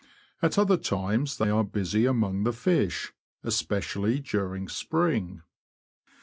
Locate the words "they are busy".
1.37-2.07